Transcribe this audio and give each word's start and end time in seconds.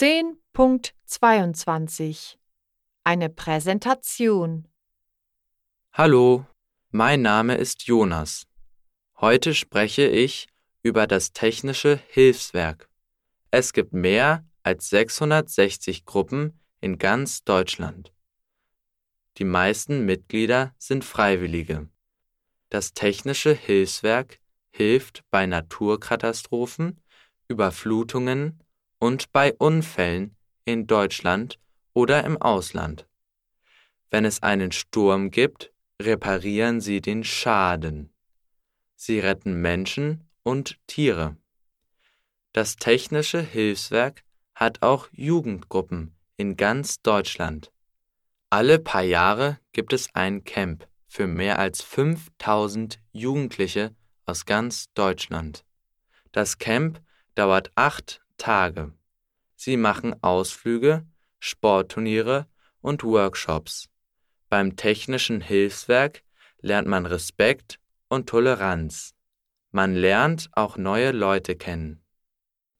10.22 0.00 2.36
Eine 3.04 3.28
Präsentation 3.28 4.66
Hallo, 5.92 6.46
mein 6.90 7.20
Name 7.20 7.56
ist 7.56 7.82
Jonas. 7.82 8.46
Heute 9.18 9.54
spreche 9.54 10.06
ich 10.06 10.48
über 10.82 11.06
das 11.06 11.34
Technische 11.34 12.00
Hilfswerk. 12.08 12.88
Es 13.50 13.74
gibt 13.74 13.92
mehr 13.92 14.46
als 14.62 14.88
660 14.88 16.06
Gruppen 16.06 16.58
in 16.80 16.96
ganz 16.96 17.44
Deutschland. 17.44 18.14
Die 19.36 19.44
meisten 19.44 20.06
Mitglieder 20.06 20.74
sind 20.78 21.04
Freiwillige. 21.04 21.90
Das 22.70 22.94
Technische 22.94 23.52
Hilfswerk 23.52 24.38
hilft 24.70 25.24
bei 25.30 25.44
Naturkatastrophen, 25.44 27.02
Überflutungen 27.48 28.62
und 29.00 29.32
bei 29.32 29.52
Unfällen 29.54 30.36
in 30.64 30.86
Deutschland 30.86 31.58
oder 31.92 32.22
im 32.24 32.40
Ausland. 32.40 33.08
Wenn 34.10 34.24
es 34.24 34.42
einen 34.42 34.70
Sturm 34.70 35.30
gibt, 35.30 35.72
reparieren 36.00 36.80
sie 36.80 37.00
den 37.00 37.24
Schaden. 37.24 38.12
Sie 38.94 39.18
retten 39.18 39.60
Menschen 39.60 40.28
und 40.42 40.78
Tiere. 40.86 41.36
Das 42.52 42.76
Technische 42.76 43.40
Hilfswerk 43.40 44.22
hat 44.54 44.82
auch 44.82 45.08
Jugendgruppen 45.12 46.14
in 46.36 46.56
ganz 46.56 47.00
Deutschland. 47.00 47.72
Alle 48.50 48.78
paar 48.78 49.02
Jahre 49.02 49.58
gibt 49.72 49.92
es 49.92 50.14
ein 50.14 50.44
Camp 50.44 50.86
für 51.06 51.26
mehr 51.26 51.58
als 51.58 51.82
5000 51.82 53.00
Jugendliche 53.12 53.94
aus 54.26 54.44
ganz 54.44 54.92
Deutschland. 54.94 55.64
Das 56.32 56.58
Camp 56.58 57.00
dauert 57.34 57.70
acht 57.74 58.20
Tage. 58.40 58.92
Sie 59.54 59.76
machen 59.76 60.16
Ausflüge, 60.22 61.06
Sportturniere 61.38 62.46
und 62.80 63.04
Workshops. 63.04 63.90
Beim 64.48 64.76
Technischen 64.76 65.42
Hilfswerk 65.42 66.24
lernt 66.60 66.88
man 66.88 67.04
Respekt 67.04 67.78
und 68.08 68.28
Toleranz. 68.28 69.14
Man 69.70 69.94
lernt 69.94 70.48
auch 70.52 70.78
neue 70.78 71.12
Leute 71.12 71.54
kennen. 71.54 72.02